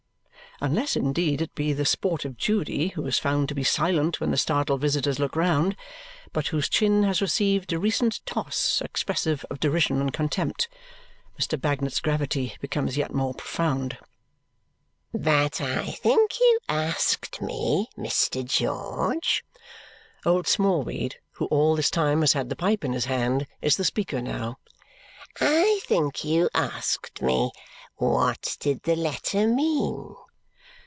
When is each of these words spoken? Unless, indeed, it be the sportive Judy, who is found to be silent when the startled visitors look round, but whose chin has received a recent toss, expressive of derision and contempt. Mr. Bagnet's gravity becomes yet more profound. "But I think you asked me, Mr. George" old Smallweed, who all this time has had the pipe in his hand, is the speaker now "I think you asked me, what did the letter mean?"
Unless, 0.63 0.95
indeed, 0.95 1.41
it 1.41 1.55
be 1.55 1.73
the 1.73 1.85
sportive 1.85 2.37
Judy, 2.37 2.89
who 2.89 3.03
is 3.07 3.17
found 3.17 3.49
to 3.49 3.55
be 3.55 3.63
silent 3.63 4.21
when 4.21 4.29
the 4.29 4.37
startled 4.37 4.79
visitors 4.81 5.17
look 5.17 5.35
round, 5.35 5.75
but 6.33 6.49
whose 6.49 6.69
chin 6.69 7.01
has 7.01 7.19
received 7.19 7.73
a 7.73 7.79
recent 7.79 8.23
toss, 8.27 8.79
expressive 8.85 9.43
of 9.49 9.59
derision 9.59 9.99
and 9.99 10.13
contempt. 10.13 10.69
Mr. 11.39 11.59
Bagnet's 11.59 11.99
gravity 11.99 12.57
becomes 12.61 12.95
yet 12.95 13.11
more 13.11 13.33
profound. 13.33 13.97
"But 15.11 15.59
I 15.61 15.83
think 15.89 16.39
you 16.39 16.59
asked 16.69 17.41
me, 17.41 17.87
Mr. 17.97 18.45
George" 18.45 19.43
old 20.27 20.45
Smallweed, 20.45 21.15
who 21.31 21.45
all 21.45 21.75
this 21.75 21.89
time 21.89 22.21
has 22.21 22.33
had 22.33 22.49
the 22.49 22.55
pipe 22.55 22.85
in 22.85 22.93
his 22.93 23.05
hand, 23.05 23.47
is 23.63 23.77
the 23.77 23.83
speaker 23.85 24.21
now 24.21 24.59
"I 25.39 25.79
think 25.85 26.23
you 26.23 26.51
asked 26.53 27.19
me, 27.19 27.49
what 27.95 28.57
did 28.59 28.83
the 28.83 28.95
letter 28.95 29.47
mean?" 29.47 30.17